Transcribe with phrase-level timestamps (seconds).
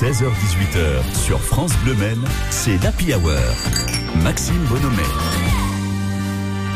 [0.00, 2.16] 16h18h sur France Bleu Men,
[2.50, 3.32] c'est l'Happy Hour.
[4.22, 5.02] Maxime Bonhomet.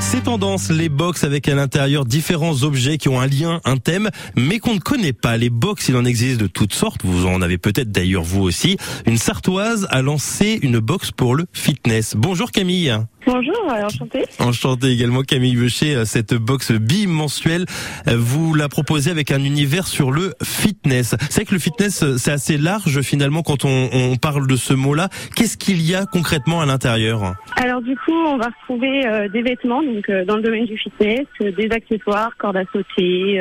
[0.01, 4.11] Ces tendances, les box avec à l'intérieur différents objets qui ont un lien, un thème,
[4.35, 5.37] mais qu'on ne connaît pas.
[5.37, 7.03] Les box, il en existe de toutes sortes.
[7.05, 8.77] Vous en avez peut-être d'ailleurs vous aussi.
[9.07, 12.17] Une Sartoise a lancé une box pour le fitness.
[12.17, 12.93] Bonjour Camille.
[13.25, 14.25] Bonjour, enchanté.
[14.41, 15.95] Enchanté également Camille Beucher.
[15.95, 17.67] Euh, Cette box bimensuelle,
[18.09, 21.15] euh, vous la proposez avec un univers sur le fitness.
[21.31, 24.57] C'est vrai que le fitness, euh, c'est assez large finalement quand on, on parle de
[24.57, 25.09] ce mot-là.
[25.37, 27.35] Qu'est-ce qu'il y a concrètement à l'intérieur?
[27.57, 30.77] Alors du coup, on va retrouver euh, des vêtements donc euh, dans le domaine du
[30.77, 33.41] fitness, euh, des accessoires, cordes à sauter,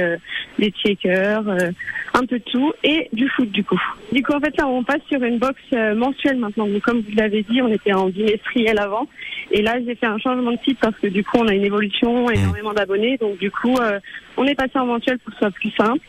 [0.60, 1.44] des checkers,
[2.14, 3.82] un peu de tout et du foot du coup.
[4.12, 5.60] Du coup, en fait, là, on passe sur une box
[5.96, 6.68] mensuelle maintenant.
[6.68, 9.08] Donc, comme vous l'avez dit, on était en bimestriel avant
[9.52, 11.66] et là, j'ai fait un changement de site parce que du coup, on a une
[11.66, 13.18] évolution, énormément d'abonnés.
[13.18, 14.00] Donc, du coup, euh,
[14.38, 16.02] on est passé en mensuel pour que ce soit plus simple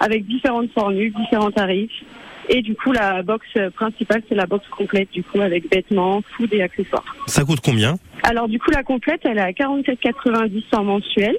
[0.00, 2.02] avec différentes formules, différents tarifs.
[2.48, 6.52] Et du coup, la box principale, c'est la box complète, du coup, avec vêtements, food
[6.52, 7.04] et accessoires.
[7.26, 7.94] Ça coûte combien?
[8.24, 11.36] Alors, du coup, la complète, elle est à 47,90 en mensuel.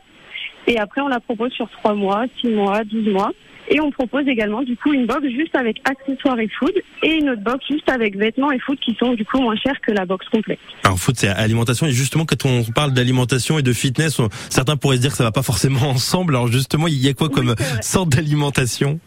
[0.67, 3.31] Et après, on la propose sur 3 mois, 6 mois, 12 mois.
[3.69, 6.73] Et on propose également, du coup, une box juste avec accessoires et food.
[7.01, 9.79] Et une autre box juste avec vêtements et food qui sont, du coup, moins chers
[9.79, 10.59] que la box complète.
[10.83, 11.85] Alors foot, c'est alimentation.
[11.87, 15.17] Et justement, quand on parle d'alimentation et de fitness, on- certains pourraient se dire que
[15.17, 16.35] ça va pas forcément ensemble.
[16.35, 18.99] Alors justement, il y a quoi comme Oui, sorte d'alimentation?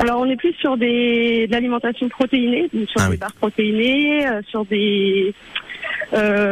[0.00, 3.16] Alors, on est plus sur des, de l'alimentation protéinée, donc sur Ah des oui.
[3.18, 5.32] barres protéinées, euh, sur des,
[6.14, 6.51] euh,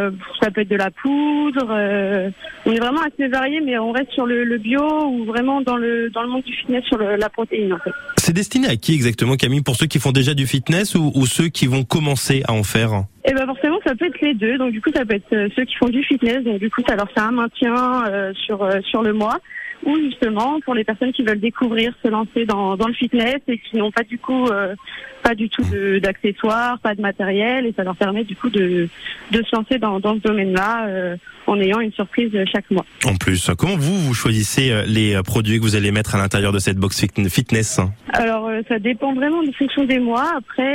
[0.50, 1.68] ça peut être de la poudre.
[1.70, 2.30] euh,
[2.66, 5.76] on est vraiment assez varié, mais on reste sur le, le bio ou vraiment dans
[5.76, 7.92] le dans le monde du fitness sur le- la protéine en fait.
[8.16, 9.62] C'est destiné à qui exactement, Camille?
[9.62, 12.62] Pour ceux qui font déjà du fitness ou, ou ceux qui vont commencer à en
[12.64, 13.04] faire?
[13.24, 14.56] Et ben forcément, ça peut être les deux.
[14.56, 16.44] Donc du coup, ça peut être euh, ceux qui font du fitness.
[16.44, 19.38] Donc du coup, ça leur fait un maintien euh, sur euh, sur le mois.
[19.82, 23.58] Ou justement pour les personnes qui veulent découvrir, se lancer dans dans le fitness et
[23.58, 24.74] qui n'ont pas du coup euh,
[25.22, 25.64] pas du tout
[26.02, 28.88] d'accessoires, pas de matériel, et ça leur permet du coup de
[29.30, 32.84] de se lancer dans dans ce domaine-là en ayant une surprise chaque mois.
[33.06, 36.58] En plus, comment vous, vous choisissez les produits que vous allez mettre à l'intérieur de
[36.58, 37.80] cette box fit- fitness?
[38.12, 40.30] Alors ça dépend vraiment de fonction des mois.
[40.36, 40.72] Après,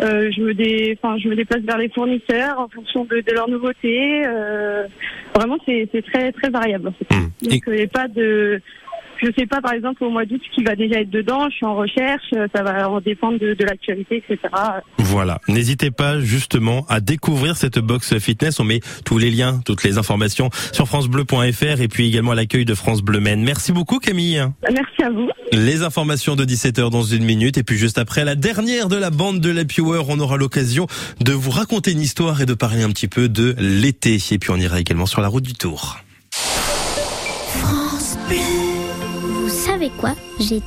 [0.00, 3.32] euh, je me dé, enfin je me déplace vers les fournisseurs en fonction de, de
[3.32, 4.22] leurs nouveautés.
[4.26, 4.84] Euh,
[5.34, 6.88] vraiment, c'est très très variable.
[6.88, 7.06] En fait.
[7.42, 8.60] Et- Donc il n'y a pas de,
[9.22, 11.48] je sais pas par exemple au mois d'août ce qui va déjà être dedans.
[11.50, 12.22] Je suis en recherche.
[12.36, 14.38] euh, Ça va en dépendre de, de l'actualité, etc.
[14.98, 15.40] Voilà.
[15.48, 18.60] N'hésitez pas justement à découvrir cette box fitness.
[18.60, 22.64] On met tous les liens, toutes les informations sur francebleu.fr et puis également à l'accueil
[22.64, 23.42] de France Bleu Men.
[23.42, 24.42] Merci beaucoup Camille.
[24.70, 25.28] Merci à vous.
[25.52, 29.10] Les informations de 17h dans une minute et puis juste après la dernière de la
[29.10, 30.86] bande de l'Happy Hour, on aura l'occasion
[31.20, 34.18] de vous raconter une histoire et de parler un petit peu de l'été.
[34.30, 35.98] Et puis on ira également sur la route du Tour.
[37.62, 38.73] Vous
[39.74, 40.60] savez quoi J'ai